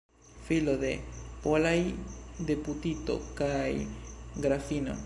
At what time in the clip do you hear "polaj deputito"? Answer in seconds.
1.43-3.21